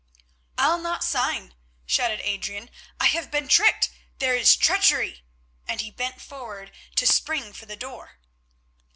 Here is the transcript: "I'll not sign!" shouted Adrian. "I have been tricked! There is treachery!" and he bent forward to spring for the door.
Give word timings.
"I'll 0.57 0.79
not 0.79 1.03
sign!" 1.03 1.53
shouted 1.85 2.21
Adrian. 2.21 2.71
"I 2.99 3.05
have 3.05 3.29
been 3.29 3.47
tricked! 3.47 3.91
There 4.17 4.35
is 4.35 4.55
treachery!" 4.55 5.23
and 5.67 5.79
he 5.79 5.91
bent 5.91 6.19
forward 6.19 6.71
to 6.95 7.05
spring 7.05 7.53
for 7.53 7.67
the 7.67 7.77
door. 7.77 8.17